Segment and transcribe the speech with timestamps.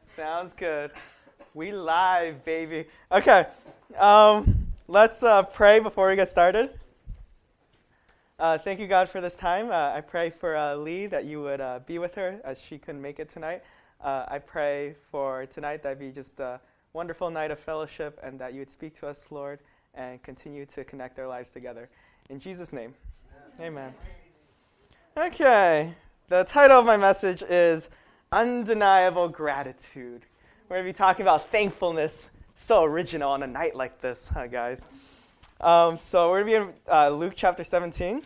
[0.00, 0.92] Sounds good.
[1.52, 2.86] We live, baby.
[3.12, 3.46] Okay,
[3.98, 6.70] um, let's uh, pray before we get started.
[8.38, 9.70] Uh, thank you, God, for this time.
[9.70, 12.76] Uh, I pray for uh, Lee that you would uh, be with her as she
[12.78, 13.62] couldn't make it tonight.
[14.02, 16.60] Uh, I pray for tonight that be just a
[16.92, 19.60] wonderful night of fellowship and that you would speak to us, Lord,
[19.94, 21.88] and continue to connect our lives together.
[22.28, 22.94] In Jesus' name,
[23.60, 23.94] amen.
[25.16, 25.94] Okay,
[26.28, 27.88] the title of my message is
[28.36, 30.26] Undeniable Gratitude.
[30.68, 32.28] We're going to be talking about thankfulness.
[32.54, 34.86] So original on a night like this, huh, guys?
[35.58, 38.20] Um, so we're going to be in uh, Luke chapter 17,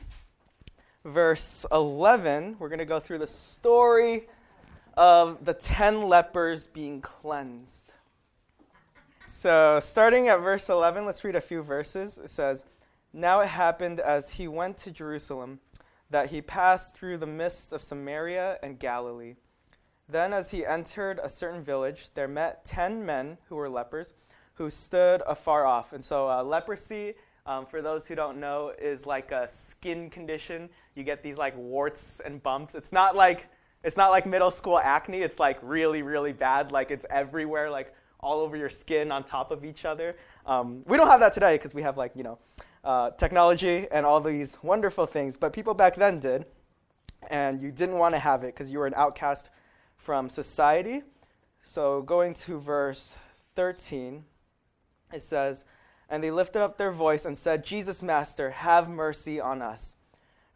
[1.05, 2.57] verse 11.
[2.59, 4.27] We're going to go through the story
[4.97, 7.93] of the ten lepers being cleansed.
[9.27, 12.19] So, starting at verse 11, let's read a few verses.
[12.19, 12.65] It says,
[13.13, 15.61] Now it happened as he went to Jerusalem
[16.11, 19.37] that he passed through the midst of Samaria and Galilee.
[20.11, 24.15] Then, as he entered a certain village, there met ten men who were lepers
[24.55, 25.93] who stood afar off.
[25.93, 27.15] And so, uh, leprosy,
[27.47, 30.69] um, for those who don't know, is like a skin condition.
[30.97, 32.75] You get these like warts and bumps.
[32.75, 33.47] It's not like
[33.85, 35.23] it's not like middle school acne.
[35.23, 36.73] It's like really, really bad.
[36.73, 40.17] Like it's everywhere, like all over your skin, on top of each other.
[40.45, 42.39] Um, we don't have that today because we have like you know
[42.85, 45.37] uh, technology and all these wonderful things.
[45.37, 46.47] But people back then did,
[47.31, 49.51] and you didn't want to have it because you were an outcast
[50.03, 51.03] from society.
[51.63, 53.13] So going to verse
[53.55, 54.25] 13,
[55.13, 55.65] it says,
[56.09, 59.95] And they lifted up their voice and said, Jesus, Master, have mercy on us.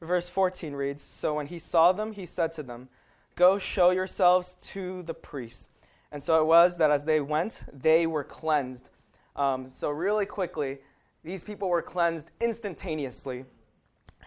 [0.00, 2.88] Verse 14 reads, So when he saw them, he said to them,
[3.36, 5.68] Go show yourselves to the priests.
[6.12, 8.88] And so it was that as they went, they were cleansed.
[9.34, 10.78] Um, so, really quickly,
[11.24, 13.44] these people were cleansed instantaneously.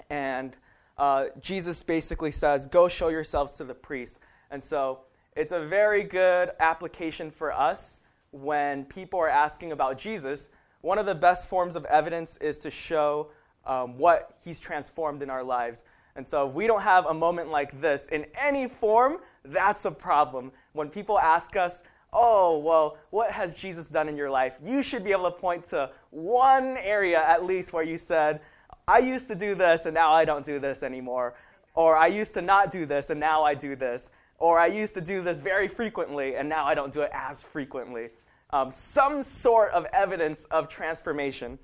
[0.09, 0.53] And
[0.97, 4.19] uh, Jesus basically says, Go show yourselves to the priests.
[4.51, 4.99] And so
[5.37, 10.49] it's a very good application for us when people are asking about Jesus.
[10.81, 13.27] One of the best forms of evidence is to show
[13.63, 15.83] um, what he's transformed in our lives.
[16.15, 19.91] And so if we don't have a moment like this in any form, that's a
[19.91, 20.51] problem.
[20.73, 24.57] When people ask us, oh, well, what has Jesus done in your life?
[24.65, 28.41] You should be able to point to one area at least where you said,
[28.87, 31.35] I used to do this and now I don't do this anymore.
[31.75, 34.09] Or I used to not do this and now I do this.
[34.37, 37.43] Or I used to do this very frequently and now I don't do it as
[37.43, 38.09] frequently.
[38.51, 41.59] Um, some sort of evidence of transformation.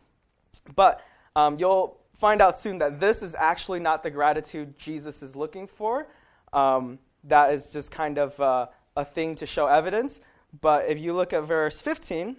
[0.75, 1.01] But
[1.35, 5.67] um, you'll find out soon that this is actually not the gratitude Jesus is looking
[5.67, 6.07] for.
[6.51, 10.19] Um, that is just kind of uh, a thing to show evidence.
[10.61, 12.35] But if you look at verse 15,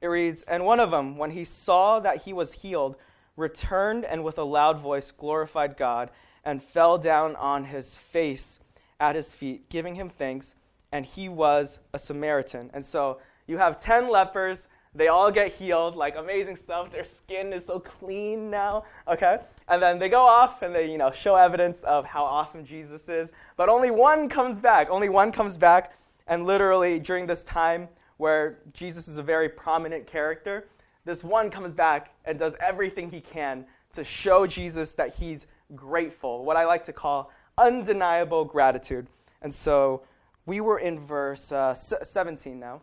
[0.00, 2.96] it reads, And one of them, when he saw that he was healed,
[3.36, 6.10] returned and with a loud voice glorified God
[6.44, 8.60] and fell down on his face
[9.00, 10.54] at his feet, giving him thanks.
[10.92, 12.70] And he was a Samaritan.
[12.72, 14.68] And so you have 10 lepers.
[14.94, 16.92] They all get healed, like amazing stuff.
[16.92, 19.40] Their skin is so clean now, okay?
[19.66, 23.08] And then they go off and they, you know, show evidence of how awesome Jesus
[23.08, 23.32] is.
[23.56, 24.88] But only one comes back.
[24.90, 25.94] Only one comes back.
[26.28, 27.88] And literally during this time
[28.18, 30.68] where Jesus is a very prominent character,
[31.04, 36.44] this one comes back and does everything he can to show Jesus that he's grateful,
[36.44, 39.06] what I like to call undeniable gratitude.
[39.42, 40.02] And so
[40.46, 42.82] we were in verse uh, 17 now.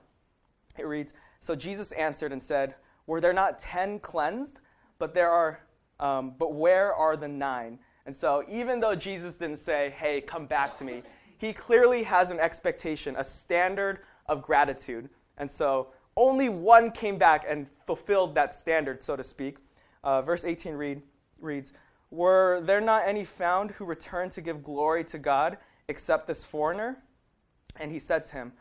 [0.77, 2.75] It reads So Jesus answered and said,
[3.07, 4.59] Were there not ten cleansed?
[4.99, 5.59] But there are,
[5.99, 7.79] um, but where are the nine?
[8.05, 11.03] And so even though Jesus didn't say, Hey, come back to me,
[11.37, 15.09] he clearly has an expectation, a standard of gratitude.
[15.37, 19.57] And so only one came back and fulfilled that standard, so to speak.
[20.03, 21.01] Uh, verse 18 read,
[21.39, 21.73] reads
[22.11, 25.57] Were there not any found who returned to give glory to God
[25.87, 27.01] except this foreigner?
[27.79, 28.53] And he said to him,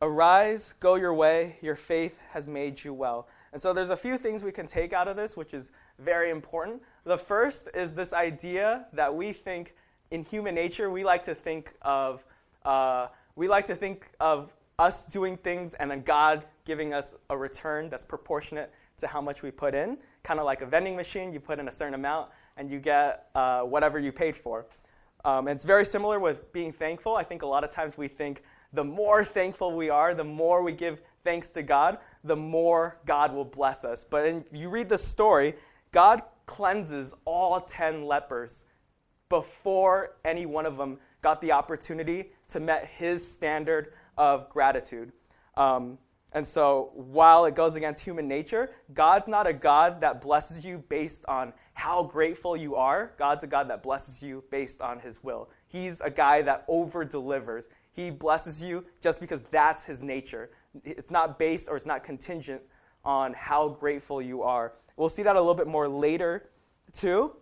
[0.00, 3.26] Arise, go your way, your faith has made you well.
[3.52, 6.30] And so there's a few things we can take out of this, which is very
[6.30, 6.82] important.
[7.04, 9.74] The first is this idea that we think
[10.10, 12.24] in human nature, we like to think of,
[12.64, 17.36] uh, we like to think of us doing things and then God giving us a
[17.36, 19.96] return that's proportionate to how much we put in.
[20.22, 23.28] Kind of like a vending machine, you put in a certain amount and you get
[23.34, 24.66] uh, whatever you paid for.
[25.24, 27.16] Um, it's very similar with being thankful.
[27.16, 30.62] I think a lot of times we think the more thankful we are, the more
[30.62, 34.04] we give thanks to God, the more God will bless us.
[34.04, 35.54] But if you read the story,
[35.92, 38.64] God cleanses all 10 lepers
[39.28, 45.12] before any one of them got the opportunity to met his standard of gratitude.
[45.56, 45.98] Um,
[46.32, 50.84] and so, while it goes against human nature, God's not a God that blesses you
[50.88, 53.12] based on how grateful you are.
[53.16, 55.48] God's a God that blesses you based on his will.
[55.68, 57.68] He's a guy that over delivers.
[57.92, 60.50] He blesses you just because that's his nature.
[60.84, 62.62] It's not based or it's not contingent
[63.04, 64.72] on how grateful you are.
[64.96, 66.50] We'll see that a little bit more later,
[66.92, 67.36] too.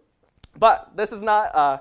[0.58, 1.78] But this is not, uh,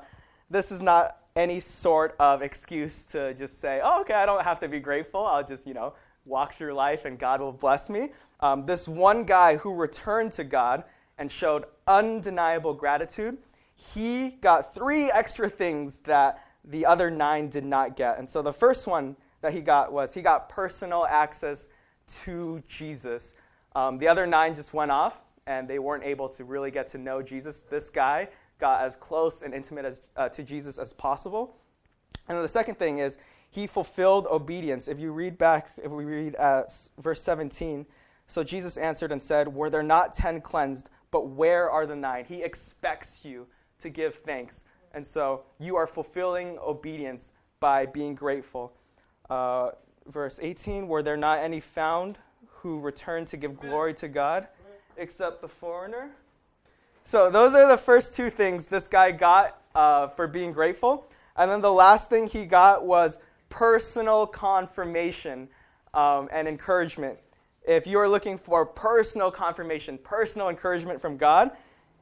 [0.49, 4.61] this is not any sort of excuse to just say, oh, okay, I don't have
[4.61, 5.25] to be grateful.
[5.25, 5.93] I'll just, you know,
[6.23, 8.13] walk through life and God will bless me.
[8.39, 10.85] Um, this one guy who returned to God
[11.17, 13.37] and showed undeniable gratitude,
[13.75, 18.17] he got three extra things that the other nine did not get.
[18.17, 21.67] And so the first one that he got was he got personal access
[22.07, 23.35] to Jesus.
[23.75, 26.97] Um, the other nine just went off and they weren't able to really get to
[26.97, 27.61] know Jesus.
[27.61, 28.29] This guy
[28.59, 31.57] got as close and intimate as, uh, to Jesus as possible.
[32.27, 33.17] And the second thing is
[33.51, 34.87] he fulfilled obedience.
[34.87, 36.63] If you read back, if we read uh,
[36.99, 37.85] verse 17,
[38.27, 42.25] so Jesus answered and said, Were there not ten cleansed, but where are the nine?
[42.25, 43.47] He expects you
[43.79, 44.65] to give thanks.
[44.91, 47.31] And so you are fulfilling obedience
[47.61, 48.73] by being grateful.
[49.29, 49.69] Uh,
[50.07, 52.17] verse 18, Were there not any found
[52.49, 54.49] who returned to give glory to God
[54.97, 56.09] except the foreigner?
[57.05, 61.07] So those are the first two things this guy got uh, for being grateful.
[61.37, 65.47] And then the last thing he got was personal confirmation
[65.93, 67.17] um, and encouragement.
[67.67, 71.51] If you're looking for personal confirmation, personal encouragement from God,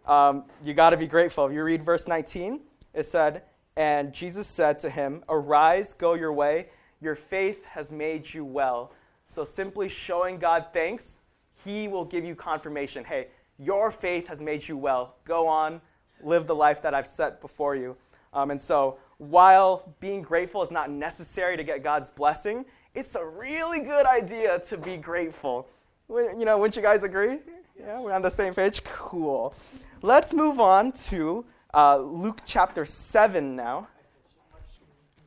[0.06, 1.46] um, you got to be grateful.
[1.46, 2.60] If you read verse 19,
[2.94, 3.44] it said,
[3.78, 6.68] And Jesus said to him, Arise, go your way.
[7.00, 8.92] Your faith has made you well.
[9.28, 11.20] So simply showing God thanks,
[11.64, 13.06] He will give you confirmation.
[13.06, 13.28] Hey,
[13.58, 15.16] your faith has made you well.
[15.24, 15.80] Go on,
[16.22, 17.96] live the life that I've set before you.
[18.34, 23.26] Um, and so while being grateful is not necessary to get God's blessing, it's a
[23.26, 25.68] really good idea to be grateful.
[26.10, 27.40] You know, wouldn't you guys agree?
[27.80, 28.84] Yeah, we're on the same page?
[28.84, 29.54] Cool.
[30.02, 31.44] Let's move on to
[31.74, 33.88] uh, Luke chapter 7 now.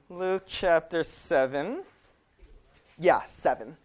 [0.08, 1.82] Luke chapter 7.
[2.98, 3.76] Yeah, 7.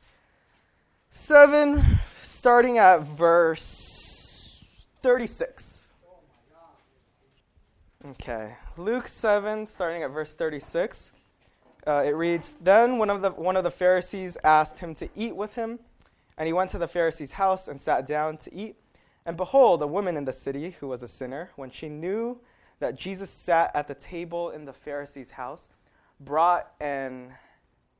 [1.10, 5.94] 7, starting at verse 36.
[8.06, 11.12] Okay, Luke 7, starting at verse 36.
[11.86, 15.36] Uh, it reads Then one of, the, one of the Pharisees asked him to eat
[15.36, 15.80] with him,
[16.38, 18.75] and he went to the Pharisee's house and sat down to eat.
[19.25, 22.39] And behold, a woman in the city who was a sinner, when she knew
[22.80, 25.69] that Jesus sat at the table in the Pharisee's house,
[26.19, 27.33] brought an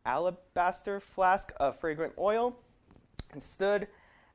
[0.06, 2.56] alabaster flask of fragrant oil
[3.32, 3.88] and stood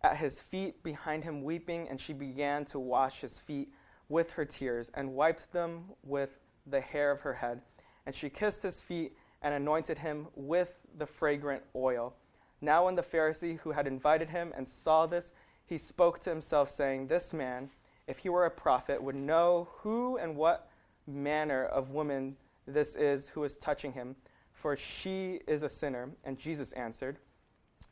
[0.03, 3.69] at his feet behind him weeping, and she began to wash his feet
[4.09, 7.61] with her tears and wiped them with the hair of her head.
[8.07, 12.15] And she kissed his feet and anointed him with the fragrant oil.
[12.61, 15.33] Now, when the Pharisee who had invited him and saw this,
[15.67, 17.71] he spoke to himself, saying, This man,
[18.07, 20.71] if he were a prophet, would know who and what
[21.07, 22.37] manner of woman
[22.67, 24.17] this is who is touching him,
[24.53, 26.11] for she is a sinner.
[26.25, 27.19] And Jesus answered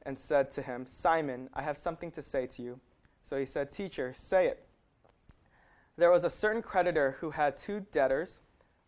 [0.02, 2.80] and said to him, Simon, I have something to say to you.
[3.24, 4.66] So he said, Teacher, say it.
[5.96, 8.40] There was a certain creditor who had two debtors.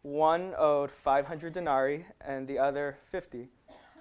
[0.07, 3.49] One owed 500 denarii and the other 50.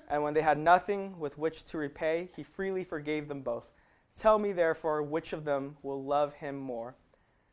[0.07, 3.71] And when they had nothing with which to repay, he freely forgave them both.
[4.15, 6.93] Tell me, therefore, which of them will love him more?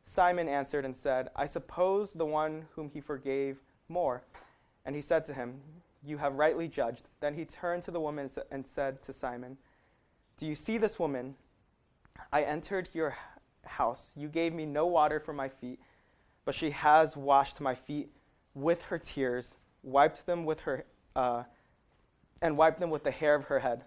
[0.05, 3.57] Simon answered and said, I suppose the one whom he forgave
[3.89, 4.23] more.
[4.85, 5.63] And he said to him,
[6.05, 7.09] You have rightly judged.
[7.21, 9.57] Then he turned to the woman and said to Simon,
[10.37, 11.37] Do you see this woman?
[12.31, 13.17] I entered your
[13.65, 14.13] house.
[14.15, 15.81] You gave me no water for my feet,
[16.45, 18.11] but she has washed my feet
[18.55, 20.85] with her tears, wiped them with her,
[21.17, 21.45] uh,
[22.41, 23.85] and wiped them with the hair of her head.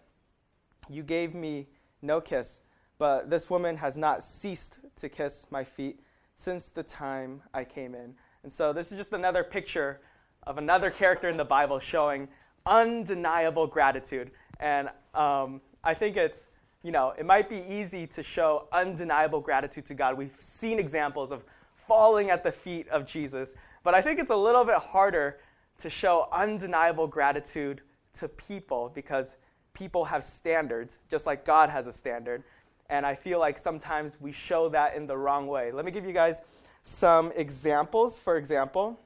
[0.89, 1.67] You gave me
[2.01, 2.61] no kiss,
[2.97, 5.99] but this woman has not ceased to kiss my feet
[6.35, 8.13] since the time I came in.
[8.43, 10.01] And so this is just another picture
[10.43, 12.27] of another character in the Bible showing
[12.65, 14.31] undeniable gratitude.
[14.59, 16.47] And um, I think it's
[16.85, 20.15] you know, it might be easy to show undeniable gratitude to God.
[20.15, 21.43] We've seen examples of
[21.87, 23.55] falling at the feet of Jesus,
[23.85, 25.39] but I think it's a little bit harder
[25.77, 27.81] to show undeniable gratitude
[28.15, 29.35] to people because
[29.73, 32.43] people have standards, just like God has a standard.
[32.89, 35.71] And I feel like sometimes we show that in the wrong way.
[35.71, 36.41] Let me give you guys
[36.83, 38.17] some examples.
[38.17, 38.99] For example,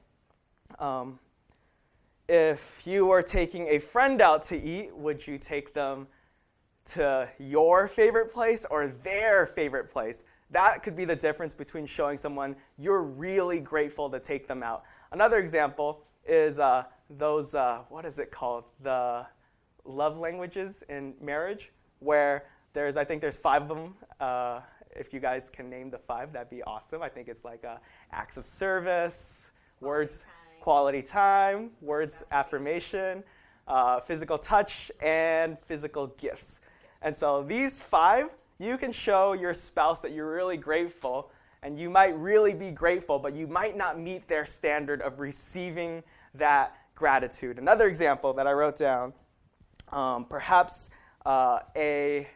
[0.78, 1.18] um,
[2.28, 6.06] if you were taking a friend out to eat, would you take them
[6.92, 10.24] to your favorite place or their favorite place.
[10.50, 14.82] That could be the difference between showing someone you're really grateful to take them out.
[15.12, 16.84] Another example is uh,
[17.18, 18.64] those, uh, what is it called?
[18.82, 19.26] The
[19.84, 23.94] love languages in marriage, where there's, I think there's five of them.
[24.20, 24.60] Uh,
[24.96, 27.00] if you guys can name the five, that'd be awesome.
[27.02, 27.76] I think it's like uh,
[28.12, 30.26] acts of service, quality words, time.
[30.60, 33.22] quality time, words affirmation,
[33.68, 36.60] uh, physical touch, and physical gifts.
[37.02, 38.30] And so these five,
[38.60, 41.30] you can show your spouse that you're really grateful,
[41.62, 46.02] and you might really be grateful, but you might not meet their standard of receiving
[46.34, 47.58] that gratitude.
[47.58, 49.12] Another example that I wrote down
[49.92, 50.90] um, perhaps
[51.26, 52.28] uh, a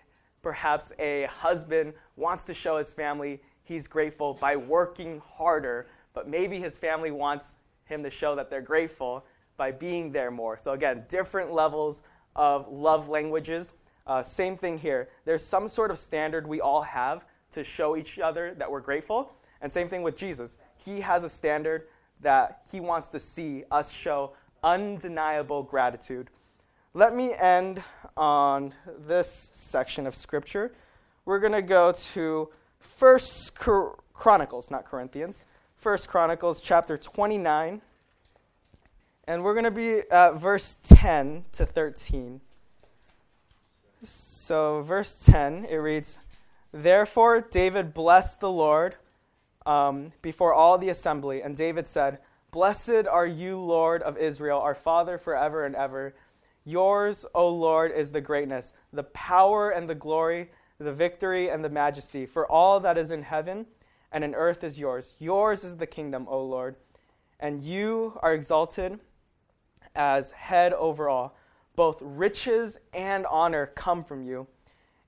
[0.43, 6.61] perhaps a husband wants to show his family he's grateful by working harder, but maybe
[6.61, 9.25] his family wants him to show that they're grateful
[9.57, 10.59] by being there more.
[10.59, 12.03] So, again, different levels
[12.37, 13.73] of love languages.
[14.07, 15.09] Uh, same thing here.
[15.25, 19.33] There's some sort of standard we all have to show each other that we're grateful.
[19.61, 20.57] And same thing with Jesus.
[20.85, 21.87] He has a standard
[22.21, 24.33] that he wants to see us show
[24.63, 26.29] undeniable gratitude.
[26.93, 27.83] Let me end
[28.17, 28.75] on
[29.07, 30.73] this section of scripture.
[31.25, 35.45] We're going to go to First Chronicles, not Corinthians.
[35.77, 37.81] First Chronicles chapter 29.
[39.27, 42.41] And we're going to be at verse 10 to 13.
[44.05, 46.19] So, verse 10, it reads
[46.73, 48.97] Therefore, David blessed the Lord
[49.65, 51.43] um, before all the assembly.
[51.43, 52.19] And David said,
[52.51, 56.15] Blessed are you, Lord of Israel, our Father forever and ever.
[56.65, 61.69] Yours, O Lord, is the greatness, the power and the glory, the victory and the
[61.69, 62.27] majesty.
[62.27, 63.67] For all that is in heaven
[64.13, 65.15] and in earth is yours.
[65.19, 66.77] Yours is the kingdom, O Lord,
[67.41, 68.99] and you are exalted
[69.95, 71.37] as head over all.
[71.77, 74.47] Both riches and honor come from you,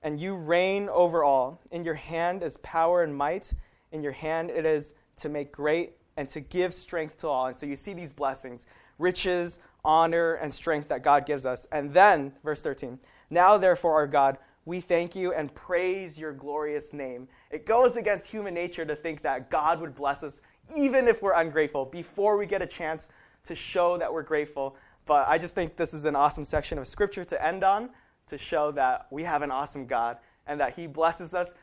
[0.03, 1.61] and you reign over all.
[1.71, 3.53] In your hand is power and might.
[3.91, 7.47] In your hand it is to make great and to give strength to all.
[7.47, 8.65] And so you see these blessings
[8.99, 11.67] riches, honor, and strength that God gives us.
[11.71, 16.91] And then, verse 13, now therefore, our God, we thank you and praise your glorious
[16.91, 17.27] name.
[17.51, 20.41] It goes against human nature to think that God would bless us
[20.75, 23.07] even if we're ungrateful before we get a chance
[23.45, 24.75] to show that we're grateful.
[25.07, 27.89] But I just think this is an awesome section of scripture to end on
[28.27, 31.53] to show that we have an awesome God and that He blesses us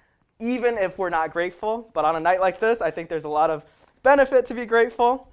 [0.40, 1.90] even if we're not grateful.
[1.94, 3.64] But on a night like this, I think there's a lot of
[4.02, 5.28] benefit to be grateful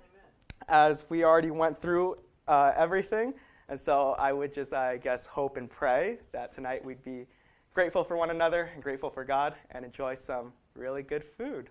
[0.68, 3.34] as we already went through uh, everything.
[3.70, 7.26] And so I would just, I guess, hope and pray that tonight we'd be
[7.74, 11.70] grateful for one another and grateful for God and enjoy some really good food.